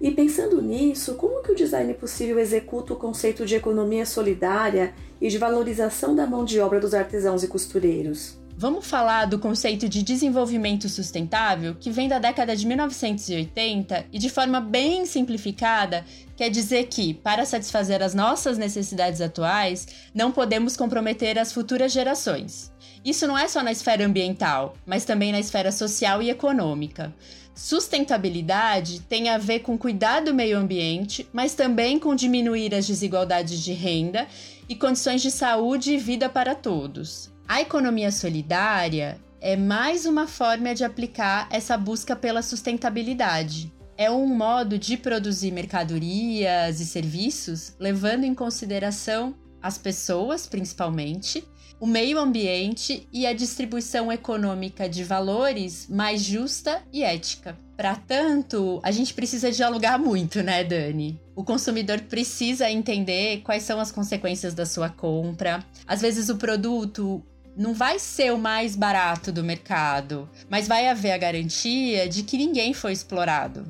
E 0.00 0.12
pensando 0.12 0.62
nisso, 0.62 1.14
como 1.14 1.42
que 1.42 1.50
o 1.50 1.56
design 1.56 1.92
possível 1.94 2.38
executa 2.38 2.92
o 2.92 2.96
conceito 2.96 3.44
de 3.44 3.56
economia 3.56 4.06
solidária 4.06 4.94
e 5.20 5.28
de 5.28 5.38
valorização 5.38 6.14
da 6.14 6.24
mão 6.24 6.44
de 6.44 6.60
obra 6.60 6.78
dos 6.78 6.94
artesãos 6.94 7.42
e 7.42 7.48
costureiros? 7.48 8.38
Vamos 8.60 8.86
falar 8.88 9.26
do 9.26 9.38
conceito 9.38 9.88
de 9.88 10.02
desenvolvimento 10.02 10.88
sustentável, 10.88 11.76
que 11.78 11.92
vem 11.92 12.08
da 12.08 12.18
década 12.18 12.56
de 12.56 12.66
1980 12.66 14.06
e, 14.12 14.18
de 14.18 14.28
forma 14.28 14.60
bem 14.60 15.06
simplificada, 15.06 16.04
quer 16.36 16.48
dizer 16.48 16.86
que, 16.86 17.14
para 17.14 17.44
satisfazer 17.44 18.02
as 18.02 18.14
nossas 18.14 18.58
necessidades 18.58 19.20
atuais, 19.20 19.86
não 20.12 20.32
podemos 20.32 20.76
comprometer 20.76 21.38
as 21.38 21.52
futuras 21.52 21.92
gerações. 21.92 22.72
Isso 23.08 23.26
não 23.26 23.38
é 23.38 23.48
só 23.48 23.62
na 23.62 23.72
esfera 23.72 24.04
ambiental, 24.04 24.76
mas 24.84 25.06
também 25.06 25.32
na 25.32 25.40
esfera 25.40 25.72
social 25.72 26.20
e 26.20 26.28
econômica. 26.28 27.10
Sustentabilidade 27.54 29.00
tem 29.00 29.30
a 29.30 29.38
ver 29.38 29.60
com 29.60 29.78
cuidar 29.78 30.20
do 30.20 30.34
meio 30.34 30.58
ambiente, 30.58 31.26
mas 31.32 31.54
também 31.54 31.98
com 31.98 32.14
diminuir 32.14 32.74
as 32.74 32.86
desigualdades 32.86 33.60
de 33.60 33.72
renda 33.72 34.28
e 34.68 34.76
condições 34.76 35.22
de 35.22 35.30
saúde 35.30 35.94
e 35.94 35.96
vida 35.96 36.28
para 36.28 36.54
todos. 36.54 37.30
A 37.48 37.62
economia 37.62 38.12
solidária 38.12 39.18
é 39.40 39.56
mais 39.56 40.04
uma 40.04 40.26
forma 40.26 40.74
de 40.74 40.84
aplicar 40.84 41.48
essa 41.50 41.78
busca 41.78 42.14
pela 42.14 42.42
sustentabilidade. 42.42 43.72
É 43.96 44.10
um 44.10 44.26
modo 44.26 44.78
de 44.78 44.98
produzir 44.98 45.50
mercadorias 45.50 46.78
e 46.78 46.84
serviços 46.84 47.72
levando 47.80 48.24
em 48.24 48.34
consideração 48.34 49.34
as 49.62 49.78
pessoas, 49.78 50.46
principalmente, 50.46 51.42
o 51.80 51.86
meio 51.86 52.18
ambiente 52.18 53.06
e 53.12 53.26
a 53.26 53.32
distribuição 53.32 54.10
econômica 54.10 54.88
de 54.88 55.04
valores 55.04 55.86
mais 55.88 56.22
justa 56.22 56.82
e 56.92 57.02
ética. 57.02 57.56
Para 57.76 57.94
tanto, 57.94 58.80
a 58.82 58.90
gente 58.90 59.14
precisa 59.14 59.52
dialogar 59.52 59.98
muito, 59.98 60.42
né, 60.42 60.64
Dani? 60.64 61.20
O 61.36 61.44
consumidor 61.44 62.00
precisa 62.00 62.68
entender 62.68 63.42
quais 63.44 63.62
são 63.62 63.78
as 63.78 63.92
consequências 63.92 64.52
da 64.52 64.66
sua 64.66 64.88
compra. 64.88 65.64
Às 65.86 66.00
vezes 66.00 66.28
o 66.28 66.36
produto 66.36 67.22
não 67.56 67.74
vai 67.74 67.98
ser 67.98 68.32
o 68.32 68.38
mais 68.38 68.74
barato 68.74 69.30
do 69.30 69.44
mercado, 69.44 70.28
mas 70.48 70.66
vai 70.66 70.88
haver 70.88 71.12
a 71.12 71.18
garantia 71.18 72.08
de 72.08 72.24
que 72.24 72.36
ninguém 72.36 72.74
foi 72.74 72.92
explorado. 72.92 73.64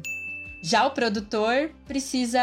Já 0.62 0.86
o 0.86 0.90
produtor 0.90 1.70
precisa 1.86 2.40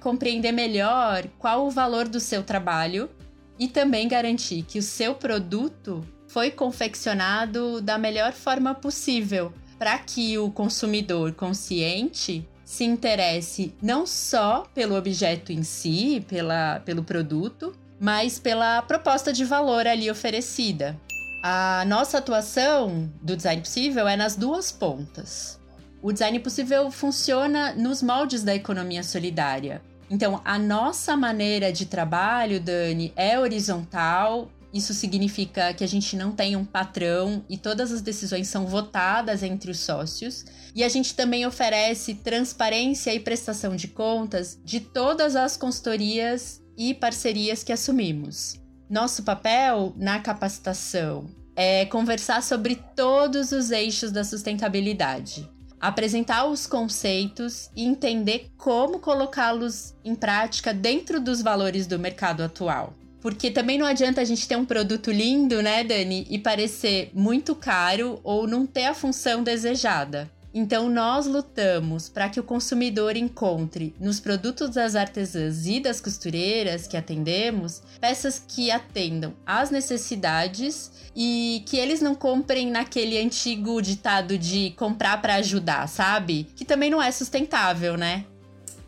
compreender 0.00 0.52
melhor 0.52 1.26
qual 1.38 1.66
o 1.66 1.70
valor 1.70 2.08
do 2.08 2.18
seu 2.18 2.42
trabalho 2.42 3.10
e 3.58 3.68
também 3.68 4.08
garantir 4.08 4.62
que 4.62 4.78
o 4.78 4.82
seu 4.82 5.14
produto 5.14 6.06
foi 6.28 6.50
confeccionado 6.50 7.80
da 7.80 7.98
melhor 7.98 8.32
forma 8.32 8.74
possível 8.74 9.52
para 9.78 9.98
que 9.98 10.36
o 10.38 10.50
consumidor 10.50 11.32
consciente 11.32 12.46
se 12.64 12.84
interesse 12.84 13.74
não 13.80 14.06
só 14.06 14.66
pelo 14.74 14.94
objeto 14.94 15.52
em 15.52 15.62
si, 15.62 16.24
pela, 16.28 16.80
pelo 16.80 17.02
produto, 17.02 17.74
mas 17.98 18.38
pela 18.38 18.82
proposta 18.82 19.32
de 19.32 19.44
valor 19.44 19.86
ali 19.86 20.10
oferecida. 20.10 20.98
A 21.42 21.84
nossa 21.86 22.18
atuação 22.18 23.10
do 23.22 23.36
design 23.36 23.62
possível 23.62 24.06
é 24.06 24.16
nas 24.16 24.36
duas 24.36 24.70
pontas. 24.70 25.58
O 26.02 26.12
design 26.12 26.38
possível 26.40 26.90
funciona 26.90 27.72
nos 27.74 28.02
moldes 28.02 28.42
da 28.42 28.54
economia 28.54 29.02
solidária. 29.02 29.80
Então, 30.10 30.40
a 30.44 30.58
nossa 30.58 31.16
maneira 31.16 31.72
de 31.72 31.86
trabalho, 31.86 32.60
Dani, 32.60 33.12
é 33.14 33.38
horizontal. 33.38 34.50
Isso 34.72 34.92
significa 34.94 35.72
que 35.72 35.84
a 35.84 35.88
gente 35.88 36.16
não 36.16 36.32
tem 36.32 36.56
um 36.56 36.64
patrão 36.64 37.44
e 37.48 37.56
todas 37.56 37.92
as 37.92 38.02
decisões 38.02 38.48
são 38.48 38.66
votadas 38.66 39.42
entre 39.42 39.70
os 39.70 39.80
sócios. 39.80 40.44
E 40.74 40.82
a 40.84 40.88
gente 40.88 41.14
também 41.14 41.46
oferece 41.46 42.14
transparência 42.14 43.14
e 43.14 43.20
prestação 43.20 43.76
de 43.76 43.88
contas 43.88 44.58
de 44.64 44.80
todas 44.80 45.36
as 45.36 45.56
consultorias 45.56 46.62
e 46.76 46.94
parcerias 46.94 47.62
que 47.62 47.72
assumimos. 47.72 48.60
Nosso 48.88 49.22
papel 49.22 49.92
na 49.96 50.20
capacitação 50.20 51.26
é 51.56 51.84
conversar 51.86 52.42
sobre 52.42 52.76
todos 52.94 53.52
os 53.52 53.70
eixos 53.70 54.12
da 54.12 54.22
sustentabilidade 54.22 55.48
apresentar 55.80 56.46
os 56.46 56.66
conceitos 56.66 57.70
e 57.76 57.84
entender 57.84 58.50
como 58.56 58.98
colocá-los 58.98 59.94
em 60.04 60.14
prática 60.14 60.74
dentro 60.74 61.20
dos 61.20 61.42
valores 61.42 61.86
do 61.86 61.98
mercado 61.98 62.42
atual. 62.42 62.94
Porque 63.20 63.50
também 63.50 63.78
não 63.78 63.86
adianta 63.86 64.20
a 64.20 64.24
gente 64.24 64.46
ter 64.46 64.56
um 64.56 64.64
produto 64.64 65.10
lindo, 65.10 65.60
né, 65.60 65.82
Dani, 65.82 66.26
e 66.30 66.38
parecer 66.38 67.10
muito 67.12 67.54
caro 67.54 68.20
ou 68.22 68.46
não 68.46 68.64
ter 68.64 68.84
a 68.84 68.94
função 68.94 69.42
desejada. 69.42 70.30
Então, 70.52 70.88
nós 70.88 71.26
lutamos 71.26 72.08
para 72.08 72.28
que 72.28 72.40
o 72.40 72.42
consumidor 72.42 73.16
encontre 73.16 73.94
nos 74.00 74.18
produtos 74.18 74.70
das 74.70 74.96
artesãs 74.96 75.66
e 75.66 75.78
das 75.78 76.00
costureiras 76.00 76.86
que 76.86 76.96
atendemos 76.96 77.82
peças 78.00 78.42
que 78.46 78.70
atendam 78.70 79.34
às 79.44 79.70
necessidades 79.70 80.90
e 81.14 81.62
que 81.66 81.76
eles 81.76 82.00
não 82.00 82.14
comprem 82.14 82.70
naquele 82.70 83.18
antigo 83.18 83.82
ditado 83.82 84.38
de 84.38 84.70
comprar 84.70 85.20
para 85.20 85.34
ajudar, 85.36 85.86
sabe? 85.86 86.44
Que 86.56 86.64
também 86.64 86.90
não 86.90 87.02
é 87.02 87.10
sustentável, 87.10 87.96
né? 87.96 88.24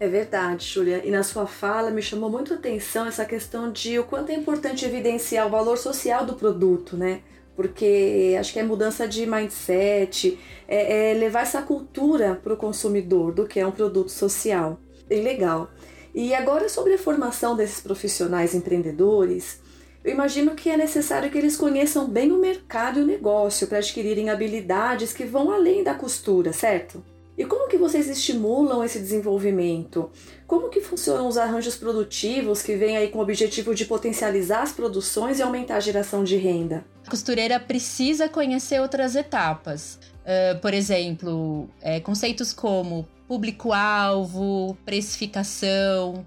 É 0.00 0.09
verdade, 0.09 0.67
Julia. 0.67 1.07
E 1.07 1.11
na 1.11 1.23
sua 1.23 1.47
fala 1.47 1.90
me 1.90 2.00
chamou 2.00 2.31
muito 2.31 2.55
a 2.55 2.57
atenção 2.57 3.07
essa 3.07 3.25
questão 3.26 3.71
de 3.71 3.99
o 3.99 4.05
quanto 4.05 4.31
é 4.31 4.35
importante 4.35 4.87
evidenciar 4.87 5.47
o 5.47 5.50
valor 5.50 5.76
social 5.76 6.25
do 6.25 6.35
produto, 6.35 6.97
né? 6.97 7.21
Porque 7.61 8.35
acho 8.40 8.55
que 8.55 8.59
é 8.59 8.62
mudança 8.62 9.07
de 9.07 9.26
mindset, 9.26 10.38
é, 10.67 11.11
é 11.11 11.14
levar 11.14 11.43
essa 11.43 11.61
cultura 11.61 12.40
para 12.43 12.55
o 12.55 12.57
consumidor 12.57 13.35
do 13.35 13.47
que 13.47 13.61
é 13.61 13.67
um 13.67 13.71
produto 13.71 14.09
social. 14.09 14.81
Bem 15.07 15.23
legal. 15.23 15.69
E 16.14 16.33
agora 16.35 16.71
sobre 16.71 16.95
a 16.95 16.99
formação 16.99 17.55
desses 17.55 17.79
profissionais 17.79 18.55
empreendedores, 18.55 19.61
eu 20.02 20.11
imagino 20.11 20.55
que 20.55 20.71
é 20.71 20.76
necessário 20.79 21.31
que 21.31 21.37
eles 21.37 21.55
conheçam 21.55 22.09
bem 22.09 22.33
o 22.33 22.38
mercado 22.38 22.99
e 22.99 23.02
o 23.02 23.07
negócio 23.07 23.67
para 23.67 23.76
adquirirem 23.76 24.31
habilidades 24.31 25.12
que 25.12 25.25
vão 25.25 25.52
além 25.52 25.85
da 25.85 25.93
costura, 25.93 26.55
certo? 26.55 27.05
E 27.38 27.44
como 27.44 27.68
que 27.68 27.78
vocês 27.78 28.08
estimulam 28.08 28.84
esse 28.84 28.99
desenvolvimento? 28.99 30.10
Como 30.46 30.68
que 30.68 30.80
funcionam 30.80 31.26
os 31.26 31.38
arranjos 31.38 31.76
produtivos 31.76 32.60
que 32.60 32.76
vêm 32.76 32.96
aí 32.96 33.08
com 33.08 33.18
o 33.18 33.22
objetivo 33.22 33.75
de 33.75 33.84
potencializar 33.84 34.62
as 34.62 34.72
produções 34.72 35.38
e 35.38 35.42
aumentar 35.42 35.76
a 35.76 35.80
geração 35.80 36.22
de 36.22 36.37
renda? 36.37 36.84
A 37.06 37.10
costureira 37.10 37.58
precisa 37.58 38.28
conhecer 38.28 38.80
outras 38.80 39.16
etapas. 39.16 39.99
Uh, 40.20 40.60
por 40.60 40.75
exemplo, 40.75 41.68
é, 41.80 41.99
conceitos 42.00 42.52
como 42.52 43.08
público-alvo, 43.26 44.76
precificação, 44.84 46.26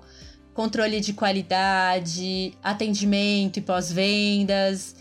controle 0.54 1.00
de 1.00 1.14
qualidade, 1.14 2.58
atendimento 2.64 3.58
e 3.58 3.62
pós-vendas 3.62 4.96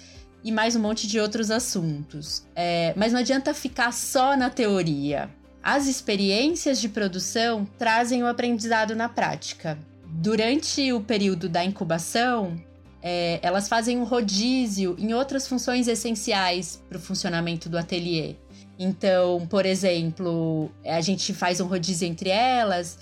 e 0.44 0.50
mais 0.50 0.74
um 0.74 0.80
monte 0.80 1.06
de 1.06 1.20
outros 1.20 1.50
assuntos. 1.50 2.44
É, 2.54 2.92
mas 2.96 3.12
não 3.12 3.20
adianta 3.20 3.54
ficar 3.54 3.92
só 3.92 4.36
na 4.36 4.50
teoria. 4.50 5.30
As 5.62 5.86
experiências 5.86 6.80
de 6.80 6.88
produção 6.88 7.64
trazem 7.78 8.22
o 8.22 8.26
aprendizado 8.26 8.96
na 8.96 9.08
prática. 9.08 9.78
Durante 10.06 10.92
o 10.92 11.00
período 11.00 11.48
da 11.48 11.64
incubação, 11.64 12.60
é, 13.00 13.38
elas 13.42 13.68
fazem 13.68 13.96
um 13.96 14.02
rodízio 14.02 14.96
em 14.98 15.14
outras 15.14 15.46
funções 15.46 15.86
essenciais 15.86 16.82
para 16.88 16.98
o 16.98 17.00
funcionamento 17.00 17.68
do 17.68 17.78
ateliê. 17.78 18.34
Então, 18.76 19.46
por 19.48 19.64
exemplo, 19.64 20.68
a 20.84 21.00
gente 21.00 21.32
faz 21.32 21.60
um 21.60 21.66
rodízio 21.66 22.08
entre 22.08 22.30
elas 22.30 22.98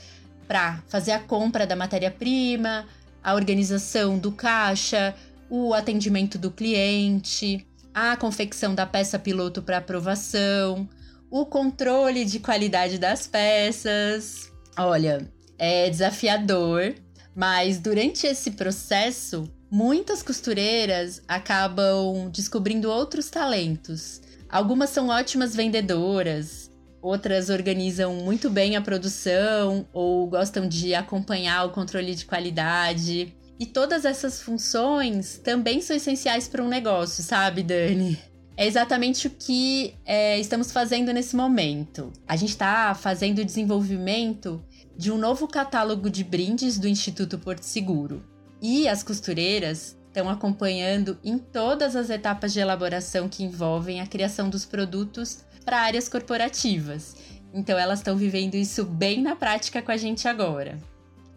para 0.47 0.83
fazer 0.89 1.13
a 1.13 1.19
compra 1.19 1.67
da 1.67 1.75
matéria-prima, 1.75 2.87
a 3.23 3.35
organização 3.35 4.19
do 4.19 4.33
caixa, 4.33 5.15
o 5.49 5.73
atendimento 5.73 6.37
do 6.37 6.51
cliente, 6.51 7.67
a 7.95 8.17
confecção 8.17 8.75
da 8.75 8.85
peça 8.85 9.19
piloto 9.19 9.63
para 9.63 9.79
aprovação, 9.79 10.89
o 11.31 11.47
controle 11.47 12.25
de 12.25 12.41
qualidade 12.41 12.99
das 12.99 13.27
peças. 13.27 14.51
Olha, 14.77 15.31
é 15.59 15.89
desafiador, 15.89 16.95
mas 17.35 17.79
durante 17.79 18.27
esse 18.27 18.53
processo, 18.53 19.49
muitas 19.71 20.23
costureiras 20.23 21.23
acabam 21.29 22.29
descobrindo 22.31 22.91
outros 22.91 23.31
talentos. 23.31 24.21
Algumas 24.49 24.91
são 24.91 25.09
ótimas 25.09 25.55
vendedoras, 25.55 26.71
outras 27.01 27.49
organizam 27.49 28.15
muito 28.17 28.51
bem 28.51 28.75
a 28.75 28.81
produção 28.81 29.87
ou 29.93 30.27
gostam 30.27 30.67
de 30.67 30.95
acompanhar 30.95 31.65
o 31.67 31.71
controle 31.71 32.15
de 32.15 32.25
qualidade. 32.25 33.33
E 33.61 33.67
todas 33.67 34.05
essas 34.05 34.41
funções 34.41 35.39
também 35.39 35.83
são 35.83 35.95
essenciais 35.95 36.49
para 36.49 36.65
um 36.65 36.69
negócio, 36.69 37.23
sabe, 37.23 37.63
Dani? 37.63 38.19
É 38.61 38.67
exatamente 38.67 39.27
o 39.27 39.31
que 39.31 39.95
é, 40.05 40.39
estamos 40.39 40.71
fazendo 40.71 41.15
nesse 41.15 41.35
momento. 41.35 42.13
A 42.29 42.37
gente 42.37 42.51
está 42.51 42.95
fazendo 42.95 43.39
o 43.39 43.45
desenvolvimento 43.45 44.63
de 44.95 45.11
um 45.11 45.17
novo 45.17 45.49
catálogo 45.49 46.11
de 46.11 46.23
brindes 46.23 46.79
do 46.79 46.87
Instituto 46.87 47.39
Porto 47.39 47.63
Seguro. 47.63 48.23
E 48.61 48.87
as 48.87 49.03
costureiras 49.03 49.97
estão 50.09 50.29
acompanhando 50.29 51.19
em 51.25 51.39
todas 51.39 51.97
as 51.97 52.11
etapas 52.11 52.53
de 52.53 52.61
elaboração 52.61 53.31
que 53.31 53.43
envolvem 53.43 54.03
a 54.03 54.07
criação 54.07 54.51
dos 54.51 54.67
produtos 54.67 55.39
para 55.65 55.81
áreas 55.81 56.07
corporativas. 56.07 57.17
Então 57.55 57.79
elas 57.79 58.01
estão 58.01 58.15
vivendo 58.15 58.57
isso 58.57 58.85
bem 58.85 59.23
na 59.23 59.35
prática 59.35 59.81
com 59.81 59.91
a 59.91 59.97
gente 59.97 60.29
agora. 60.29 60.79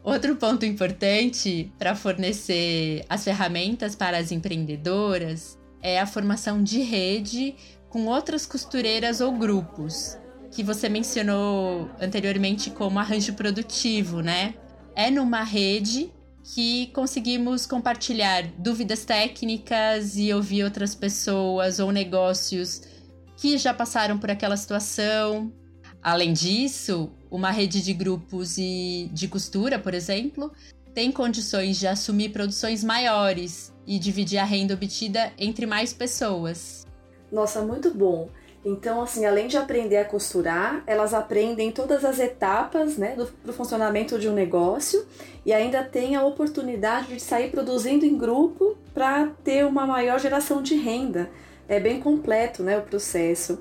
Outro 0.04 0.36
ponto 0.36 0.66
importante 0.66 1.72
para 1.80 1.96
fornecer 1.96 3.06
as 3.08 3.24
ferramentas 3.24 3.96
para 3.96 4.18
as 4.18 4.30
empreendedoras 4.30 5.58
é 5.84 6.00
a 6.00 6.08
formação 6.08 6.64
de 6.64 6.82
rede 6.82 7.56
com 7.90 8.08
outras 8.08 8.46
costureiras 8.46 9.20
ou 9.20 9.34
grupos, 9.34 10.18
que 10.50 10.64
você 10.64 10.88
mencionou 10.88 11.90
anteriormente 12.02 12.72
como 12.72 12.98
arranjo 12.98 13.34
produtivo, 13.34 14.22
né? 14.22 14.56
É 14.96 15.12
numa 15.12 15.44
rede 15.44 16.10
que 16.44 16.88
conseguimos 16.88 17.66
compartilhar 17.66 18.44
dúvidas 18.58 19.06
técnicas 19.06 20.18
e 20.18 20.34
ouvir 20.34 20.64
outras 20.64 20.96
pessoas 20.96 21.80
ou 21.80 21.92
negócios 21.92 22.82
que 23.38 23.58
já 23.58 23.74
passaram 23.74 24.18
por 24.18 24.32
aquela 24.32 24.58
situação. 24.58 25.52
Além 26.02 26.34
disso, 26.34 27.12
uma 27.30 27.52
rede 27.52 27.82
de 27.82 27.94
grupos 27.94 28.58
e 28.58 29.10
de 29.14 29.28
costura, 29.28 29.80
por 29.80 29.94
exemplo, 29.94 30.52
tem 30.94 31.12
condições 31.12 31.80
de 31.80 31.88
assumir 31.88 32.30
produções 32.30 32.84
maiores 32.84 33.73
e 33.86 34.00
dividir 34.00 34.38
a 34.38 34.44
renda 34.44 34.74
obtida 34.74 35.32
entre 35.38 35.66
mais 35.66 35.94
pessoas. 35.94 36.86
Nossa, 37.32 37.62
muito 37.62 37.92
bom. 37.92 38.30
Então, 38.66 39.02
assim, 39.02 39.26
além 39.26 39.48
de 39.48 39.58
aprender 39.58 39.98
a 39.98 40.06
costurar, 40.06 40.84
elas 40.88 41.14
aprendem 41.14 41.72
todas 41.72 42.06
as 42.06 42.18
etapas 42.18 42.98
né, 42.98 43.14
do, 43.16 43.30
do 43.44 43.52
funcionamento 43.52 44.18
de 44.18 44.30
um 44.30 44.34
negócio 44.34 45.06
e 45.46 45.52
ainda 45.52 45.84
têm 45.84 46.16
a 46.16 46.24
oportunidade 46.24 47.08
de 47.08 47.20
sair 47.20 47.52
produzindo 47.52 48.06
em 48.06 48.18
grupo 48.18 48.78
para 48.94 49.28
ter 49.44 49.66
uma 49.66 49.86
maior 49.86 50.18
geração 50.18 50.62
de 50.62 50.76
renda. 50.76 51.30
É 51.68 51.78
bem 51.80 52.00
completo 52.00 52.64
né, 52.64 52.78
o 52.78 52.84
processo. 52.84 53.60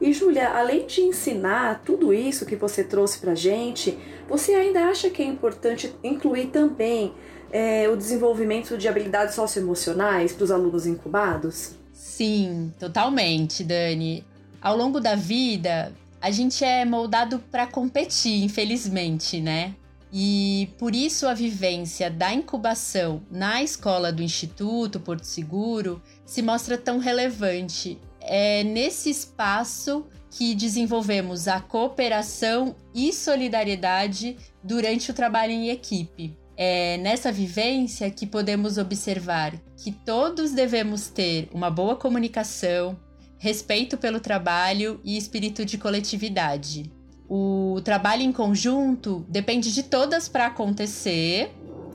E 0.00 0.12
Júlia, 0.12 0.50
além 0.50 0.86
de 0.86 1.00
ensinar 1.00 1.82
tudo 1.84 2.12
isso 2.12 2.46
que 2.46 2.54
você 2.54 2.84
trouxe 2.84 3.18
para 3.18 3.34
gente, 3.34 3.98
você 4.28 4.54
ainda 4.54 4.86
acha 4.86 5.10
que 5.10 5.22
é 5.22 5.26
importante 5.26 5.94
incluir 6.02 6.46
também 6.46 7.12
é, 7.54 7.88
o 7.88 7.96
desenvolvimento 7.96 8.76
de 8.76 8.88
habilidades 8.88 9.36
socioemocionais 9.36 10.32
para 10.32 10.42
os 10.42 10.50
alunos 10.50 10.86
incubados? 10.86 11.76
Sim, 11.92 12.72
totalmente, 12.80 13.62
Dani. 13.62 14.24
Ao 14.60 14.76
longo 14.76 14.98
da 14.98 15.14
vida, 15.14 15.92
a 16.20 16.32
gente 16.32 16.64
é 16.64 16.84
moldado 16.84 17.38
para 17.52 17.64
competir, 17.64 18.42
infelizmente, 18.42 19.40
né? 19.40 19.72
E 20.12 20.68
por 20.78 20.96
isso 20.96 21.28
a 21.28 21.34
vivência 21.34 22.10
da 22.10 22.34
incubação 22.34 23.22
na 23.30 23.62
escola 23.62 24.10
do 24.10 24.22
Instituto 24.22 24.98
Porto 24.98 25.24
Seguro 25.24 26.02
se 26.26 26.42
mostra 26.42 26.76
tão 26.76 26.98
relevante 26.98 28.00
é 28.20 28.64
nesse 28.64 29.10
espaço 29.10 30.06
que 30.30 30.54
desenvolvemos 30.54 31.46
a 31.46 31.60
cooperação 31.60 32.74
e 32.92 33.12
solidariedade 33.12 34.36
durante 34.62 35.10
o 35.10 35.14
trabalho 35.14 35.52
em 35.52 35.68
equipe. 35.68 36.36
É 36.56 36.96
nessa 36.98 37.32
vivência 37.32 38.10
que 38.10 38.26
podemos 38.26 38.78
observar 38.78 39.52
que 39.76 39.90
todos 39.90 40.52
devemos 40.52 41.08
ter 41.08 41.48
uma 41.52 41.68
boa 41.70 41.96
comunicação, 41.96 42.96
respeito 43.38 43.96
pelo 43.96 44.20
trabalho 44.20 45.00
e 45.04 45.16
espírito 45.16 45.64
de 45.64 45.76
coletividade. 45.76 46.92
O 47.28 47.80
trabalho 47.84 48.22
em 48.22 48.32
conjunto 48.32 49.24
depende 49.28 49.72
de 49.72 49.82
todas 49.82 50.28
para 50.28 50.46
acontecer 50.46 51.50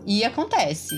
e 0.06 0.24
acontece. 0.24 0.96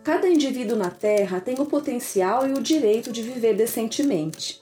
Cada 0.03 0.27
indivíduo 0.27 0.77
na 0.77 0.91
Terra 0.91 1.39
tem 1.39 1.55
o 1.59 1.65
potencial 1.65 2.47
e 2.47 2.53
o 2.53 2.61
direito 2.61 3.11
de 3.11 3.23
viver 3.23 3.55
decentemente. 3.55 4.61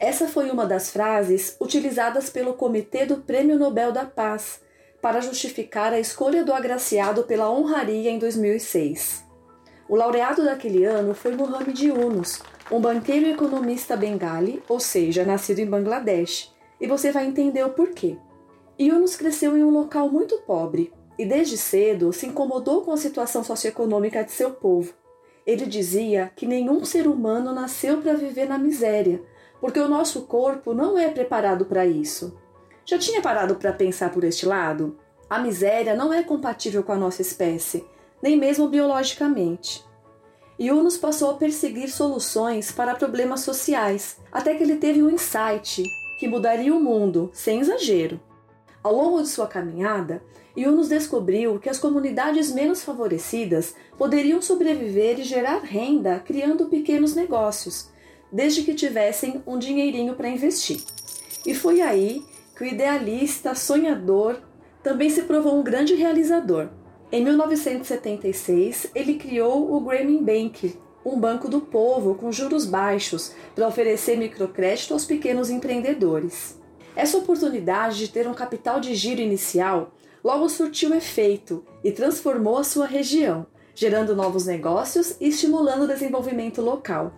Essa 0.00 0.28
foi 0.28 0.48
uma 0.50 0.64
das 0.64 0.90
frases 0.90 1.56
utilizadas 1.60 2.30
pelo 2.30 2.54
Comitê 2.54 3.04
do 3.04 3.16
Prêmio 3.16 3.58
Nobel 3.58 3.90
da 3.90 4.04
Paz 4.04 4.60
para 5.02 5.20
justificar 5.20 5.92
a 5.92 5.98
escolha 5.98 6.44
do 6.44 6.52
agraciado 6.52 7.24
pela 7.24 7.50
honraria 7.50 8.08
em 8.08 8.18
2006. 8.18 9.24
O 9.88 9.96
laureado 9.96 10.44
daquele 10.44 10.84
ano 10.84 11.14
foi 11.14 11.34
Muhammad 11.34 11.76
Yunus, 11.80 12.40
um 12.70 12.80
banqueiro 12.80 13.26
e 13.26 13.32
economista 13.32 13.96
bengali, 13.96 14.62
ou 14.68 14.78
seja, 14.78 15.24
nascido 15.24 15.58
em 15.58 15.66
Bangladesh, 15.66 16.54
e 16.80 16.86
você 16.86 17.10
vai 17.10 17.26
entender 17.26 17.64
o 17.64 17.70
porquê. 17.70 18.16
Yunus 18.78 19.16
cresceu 19.16 19.56
em 19.56 19.64
um 19.64 19.70
local 19.70 20.08
muito 20.08 20.38
pobre 20.42 20.92
e 21.18 21.26
desde 21.26 21.56
cedo 21.56 22.12
se 22.12 22.26
incomodou 22.26 22.82
com 22.82 22.92
a 22.92 22.96
situação 22.96 23.42
socioeconômica 23.42 24.22
de 24.22 24.30
seu 24.30 24.52
povo. 24.52 24.94
Ele 25.44 25.66
dizia 25.66 26.30
que 26.36 26.46
nenhum 26.46 26.84
ser 26.84 27.08
humano 27.08 27.52
nasceu 27.52 27.98
para 28.00 28.14
viver 28.14 28.46
na 28.46 28.58
miséria, 28.58 29.20
porque 29.60 29.80
o 29.80 29.88
nosso 29.88 30.22
corpo 30.22 30.72
não 30.72 30.98
é 30.98 31.08
preparado 31.08 31.64
para 31.64 31.86
isso. 31.86 32.38
Já 32.84 32.98
tinha 32.98 33.20
parado 33.20 33.56
para 33.56 33.72
pensar 33.72 34.10
por 34.10 34.24
este 34.24 34.46
lado? 34.46 34.96
A 35.28 35.38
miséria 35.38 35.94
não 35.94 36.12
é 36.12 36.22
compatível 36.22 36.82
com 36.82 36.92
a 36.92 36.96
nossa 36.96 37.20
espécie, 37.20 37.84
nem 38.22 38.36
mesmo 38.36 38.68
biologicamente. 38.68 39.84
Yunus 40.58 40.96
passou 40.96 41.30
a 41.30 41.34
perseguir 41.34 41.88
soluções 41.88 42.72
para 42.72 42.94
problemas 42.94 43.40
sociais, 43.40 44.16
até 44.32 44.54
que 44.54 44.62
ele 44.62 44.76
teve 44.76 45.02
um 45.02 45.10
insight 45.10 45.84
que 46.18 46.26
mudaria 46.26 46.74
o 46.74 46.80
mundo, 46.80 47.30
sem 47.32 47.60
exagero. 47.60 48.20
Ao 48.82 48.92
longo 48.92 49.22
de 49.22 49.28
sua 49.28 49.46
caminhada, 49.46 50.22
Yunus 50.56 50.88
descobriu 50.88 51.60
que 51.60 51.68
as 51.68 51.78
comunidades 51.78 52.50
menos 52.50 52.82
favorecidas 52.82 53.74
poderiam 53.96 54.42
sobreviver 54.42 55.20
e 55.20 55.24
gerar 55.24 55.60
renda 55.60 56.18
criando 56.18 56.66
pequenos 56.66 57.14
negócios, 57.14 57.90
desde 58.32 58.62
que 58.62 58.74
tivessem 58.74 59.42
um 59.46 59.58
dinheirinho 59.58 60.14
para 60.14 60.28
investir. 60.28 60.82
E 61.46 61.54
foi 61.54 61.80
aí 61.80 62.22
que 62.56 62.64
o 62.64 62.66
idealista, 62.66 63.54
sonhador, 63.54 64.40
também 64.82 65.10
se 65.10 65.22
provou 65.22 65.58
um 65.58 65.62
grande 65.62 65.94
realizador. 65.94 66.68
Em 67.10 67.24
1976, 67.24 68.90
ele 68.94 69.14
criou 69.14 69.74
o 69.74 69.80
Grameen 69.80 70.22
Bank, 70.22 70.78
um 71.04 71.18
banco 71.18 71.48
do 71.48 71.60
povo 71.60 72.14
com 72.14 72.30
juros 72.30 72.66
baixos 72.66 73.32
para 73.54 73.66
oferecer 73.66 74.16
microcrédito 74.16 74.92
aos 74.92 75.04
pequenos 75.04 75.48
empreendedores. 75.48 76.58
Essa 76.94 77.18
oportunidade 77.18 77.98
de 77.98 78.08
ter 78.08 78.26
um 78.26 78.34
capital 78.34 78.80
de 78.80 78.94
giro 78.94 79.20
inicial 79.20 79.92
logo 80.22 80.48
surtiu 80.48 80.94
efeito 80.94 81.64
e 81.82 81.92
transformou 81.92 82.58
a 82.58 82.64
sua 82.64 82.86
região, 82.86 83.46
gerando 83.74 84.16
novos 84.16 84.46
negócios 84.46 85.16
e 85.20 85.28
estimulando 85.28 85.84
o 85.84 85.86
desenvolvimento 85.86 86.60
local. 86.60 87.12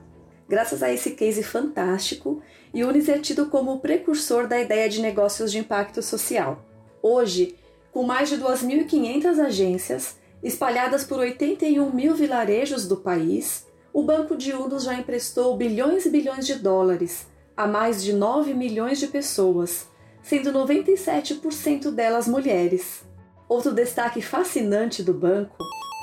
Graças 0.51 0.83
a 0.83 0.93
esse 0.93 1.13
case 1.13 1.45
fantástico, 1.45 2.43
Yunis 2.75 3.09
é 3.09 3.21
tido 3.21 3.47
como 3.47 3.73
o 3.73 3.79
precursor 3.79 4.49
da 4.49 4.61
ideia 4.61 4.89
de 4.89 5.01
negócios 5.01 5.53
de 5.53 5.59
impacto 5.59 6.03
social. 6.03 6.67
Hoje, 7.01 7.55
com 7.93 8.03
mais 8.03 8.29
de 8.29 8.37
2.500 8.37 9.39
agências, 9.39 10.17
espalhadas 10.43 11.05
por 11.05 11.21
81 11.21 11.93
mil 11.93 12.17
vilarejos 12.17 12.89
do 12.89 12.97
país, 12.97 13.65
o 13.93 14.03
Banco 14.03 14.37
de 14.37 14.53
Unos 14.53 14.83
já 14.83 14.95
emprestou 14.95 15.57
bilhões 15.57 16.05
e 16.05 16.11
bilhões 16.11 16.45
de 16.45 16.57
dólares, 16.57 17.29
a 17.57 17.69
mais 17.69 18.03
de 18.03 18.13
9 18.13 18.53
milhões 18.53 18.99
de 18.99 19.07
pessoas, 19.07 19.87
sendo 20.21 20.53
97% 20.53 21.93
delas 21.93 22.27
mulheres. 22.27 23.05
Outro 23.49 23.71
destaque 23.73 24.21
fascinante 24.21 25.01
do 25.01 25.15
banco 25.15 25.59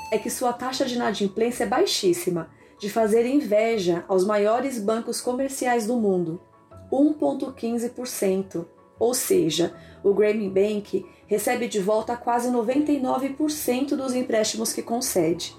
é 0.09 0.17
que 0.17 0.29
sua 0.29 0.53
taxa 0.53 0.85
de 0.85 0.95
inadimplência 0.95 1.65
é 1.65 1.67
baixíssima, 1.67 2.49
de 2.77 2.89
fazer 2.89 3.25
inveja 3.25 4.03
aos 4.07 4.25
maiores 4.25 4.79
bancos 4.79 5.19
comerciais 5.19 5.87
do 5.87 5.97
mundo, 5.97 6.41
1,15%. 6.91 8.65
Ou 8.99 9.13
seja, 9.13 9.73
o 10.03 10.13
Grameen 10.13 10.49
Bank 10.49 11.05
recebe 11.27 11.67
de 11.67 11.79
volta 11.79 12.15
quase 12.15 12.49
99% 12.49 13.95
dos 13.95 14.15
empréstimos 14.15 14.73
que 14.73 14.81
concede. 14.81 15.55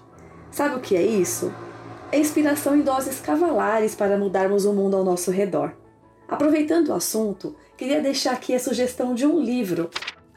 Sabe 0.51 0.77
o 0.77 0.81
que 0.81 0.97
é 0.97 1.03
isso? 1.03 1.53
É 2.11 2.19
inspiração 2.19 2.75
em 2.75 2.81
doses 2.81 3.21
cavalares 3.21 3.95
para 3.95 4.17
mudarmos 4.17 4.65
o 4.65 4.73
mundo 4.73 4.97
ao 4.97 5.05
nosso 5.05 5.31
redor. 5.31 5.75
Aproveitando 6.27 6.89
o 6.89 6.95
assunto, 6.95 7.55
queria 7.77 8.01
deixar 8.01 8.33
aqui 8.33 8.55
a 8.55 8.59
sugestão 8.59 9.15
de 9.15 9.27
um 9.27 9.41
livro. 9.41 9.91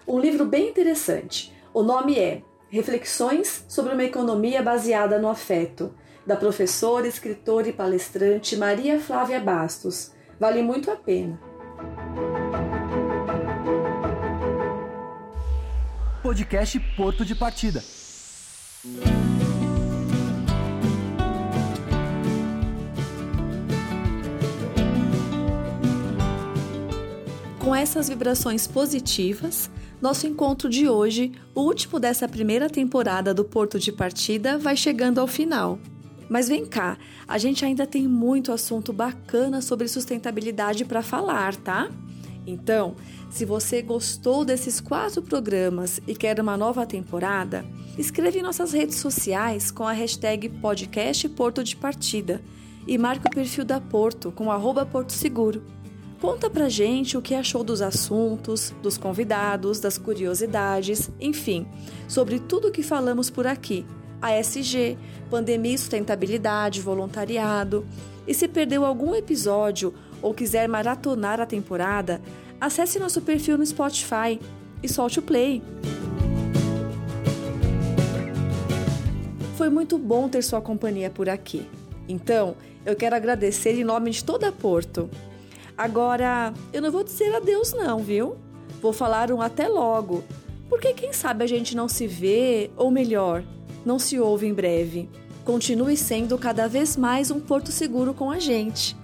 Um 0.08 0.20
livro 0.20 0.46
bem 0.46 0.70
interessante. 0.70 1.54
O 1.74 1.82
nome 1.82 2.20
é 2.20 2.42
Reflexões 2.70 3.66
sobre 3.68 3.94
uma 3.94 4.04
Economia 4.04 4.62
Baseada 4.62 5.20
no 5.20 5.28
Afeto, 5.28 5.94
da 6.26 6.36
professora, 6.36 7.08
escritora 7.08 7.70
e 7.70 7.74
palestrante 7.74 8.56
Maria 8.56 9.00
Flávia 9.00 9.40
Bastos. 9.40 10.12
Vale 10.40 10.62
muito 10.62 10.90
a 10.90 10.96
pena. 10.96 11.40
Podcast 16.22 16.80
Porto 16.96 17.26
de 17.26 17.36
Partida. 17.36 17.84
Com 27.60 27.76
essas 27.76 28.10
vibrações 28.10 28.68
positivas, 28.68 29.70
nosso 30.02 30.26
encontro 30.26 30.68
de 30.68 30.90
hoje, 30.90 31.32
o 31.54 31.62
último 31.62 32.00
dessa 32.00 32.28
primeira 32.28 32.70
temporada 32.70 33.34
do 33.34 33.46
Porto 33.46 33.80
de 33.80 33.92
Partida, 33.92 34.58
vai 34.58 34.76
chegando 34.76 35.20
ao 35.20 35.28
final. 35.28 35.80
Mas 36.32 36.48
vem 36.48 36.66
cá, 36.66 36.98
a 37.28 37.38
gente 37.38 37.66
ainda 37.66 37.86
tem 37.86 38.08
muito 38.08 38.54
assunto 38.54 38.94
bacana 38.94 39.62
sobre 39.62 39.90
sustentabilidade 39.90 40.86
para 40.86 41.02
falar, 41.02 41.58
tá? 41.58 41.92
Então, 42.48 42.96
se 43.30 43.44
você 43.44 43.82
gostou 43.82 44.46
desses 44.46 44.80
quatro 44.80 45.22
programas 45.22 46.00
e 46.08 46.16
quer 46.16 46.40
uma 46.40 46.56
nova 46.56 46.86
temporada, 46.86 47.66
escreva 47.98 48.38
em 48.38 48.42
nossas 48.42 48.72
redes 48.72 48.96
sociais 48.96 49.72
com 49.72 49.86
a 49.86 49.92
hashtag 49.92 50.48
podcast 50.48 51.28
Porto 51.28 51.66
de 51.66 51.76
Partida 51.76 52.42
e 52.88 52.98
marque 52.98 53.28
o 53.28 53.30
perfil 53.30 53.66
da 53.66 53.82
Porto 53.82 54.32
com 54.32 54.50
arroba 54.50 54.86
Porto 54.86 55.12
Seguro. 55.12 55.62
Conta 56.22 56.50
pra 56.50 56.70
gente 56.70 57.18
o 57.18 57.22
que 57.22 57.36
achou 57.36 57.62
dos 57.62 57.82
assuntos, 57.82 58.74
dos 58.82 58.98
convidados, 58.98 59.82
das 59.82 59.98
curiosidades, 59.98 61.12
enfim, 61.20 61.68
sobre 62.08 62.40
tudo 62.40 62.70
o 62.70 62.72
que 62.72 62.84
falamos 62.84 63.30
por 63.30 63.46
aqui. 63.46 63.86
ASG, 64.22 64.98
pandemia 65.30 65.74
e 65.74 65.78
sustentabilidade, 65.78 66.82
voluntariado. 66.82 67.86
E 68.28 68.34
se 68.34 68.48
perdeu 68.48 68.86
algum 68.86 69.16
episódio 69.16 69.94
ou 70.22 70.34
quiser 70.34 70.68
maratonar 70.68 71.42
a 71.42 71.46
temporada, 71.46 72.22
acesse 72.60 73.00
nosso 73.00 73.22
perfil 73.22 73.58
no 73.58 73.66
Spotify 73.66 74.40
e 74.84 74.88
solte 74.88 75.20
o 75.20 75.22
play. 75.22 75.64
Foi 79.58 79.70
muito 79.70 79.98
bom 79.98 80.30
ter 80.30 80.44
sua 80.44 80.62
companhia 80.62 81.10
por 81.10 81.30
aqui. 81.30 81.68
Então, 82.08 82.56
eu 82.86 82.96
quero 82.96 83.16
agradecer 83.16 83.74
em 83.80 83.84
nome 83.84 84.12
de 84.12 84.24
toda 84.24 84.52
Porto. 84.52 85.10
Agora, 85.78 86.54
eu 86.74 86.82
não 86.82 86.92
vou 86.92 87.04
dizer 87.04 87.34
adeus 87.36 87.74
não, 87.74 88.00
viu? 88.00 88.38
Vou 88.82 88.92
falar 88.92 89.32
um 89.32 89.42
até 89.42 89.68
logo, 89.68 90.24
porque 90.68 90.94
quem 90.94 91.14
sabe 91.14 91.44
a 91.44 91.48
gente 91.48 91.76
não 91.76 91.88
se 91.88 92.08
vê, 92.08 92.72
ou 92.76 92.90
melhor, 92.90 93.44
não 93.86 93.98
se 94.00 94.20
ouve 94.20 94.48
em 94.48 94.54
breve. 94.54 95.10
Continue 95.44 95.98
sendo 95.98 96.38
cada 96.38 96.68
vez 96.68 96.96
mais 96.96 97.32
um 97.32 97.40
porto 97.40 97.72
seguro 97.72 98.14
com 98.14 98.30
a 98.30 98.40
gente. 98.40 98.96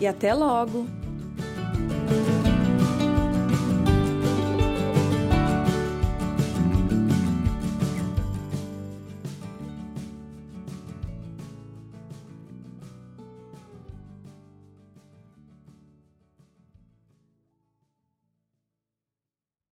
E 0.00 0.06
até 0.06 0.34
logo! 0.34 0.86